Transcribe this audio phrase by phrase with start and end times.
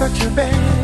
[0.00, 0.79] Such a bad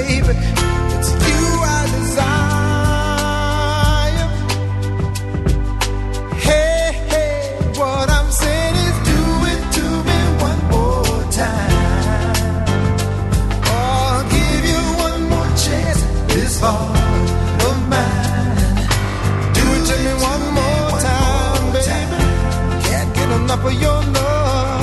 [0.00, 0.34] baby.
[0.96, 1.44] It's you
[1.76, 3.08] I desire.
[6.48, 6.82] Hey,
[7.12, 7.34] hey,
[7.80, 9.20] what I'm saying is do
[9.52, 10.18] it to me
[10.48, 12.34] one more time.
[13.72, 13.80] Oh,
[14.12, 16.00] I'll give you one more chance.
[16.34, 17.30] This heart
[17.68, 18.76] of mine.
[19.56, 22.18] Do it to me one more time, baby.
[22.86, 24.80] Can't get enough of your love.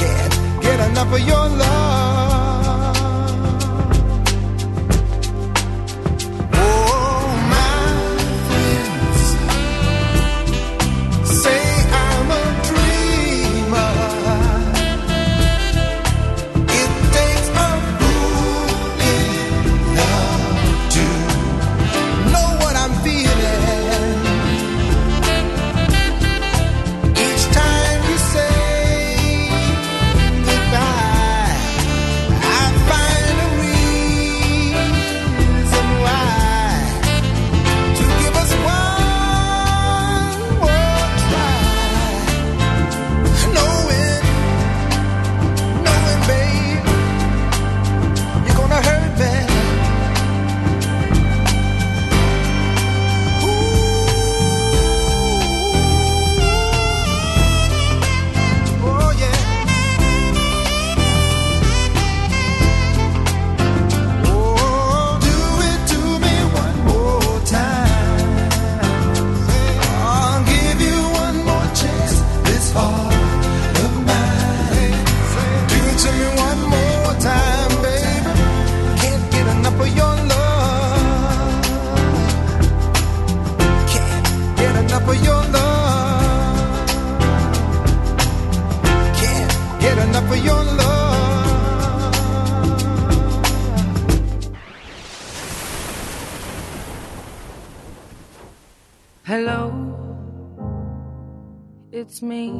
[0.00, 0.34] Can't
[0.64, 1.91] get enough of your love.
[90.32, 91.02] For your love.
[99.24, 99.62] Hello,
[101.92, 102.52] it's me.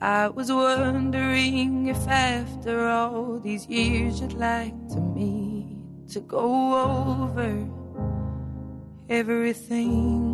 [0.00, 5.78] I was wondering if after all these years you'd like to meet
[6.12, 6.44] to go
[6.84, 7.66] over
[9.08, 10.33] everything.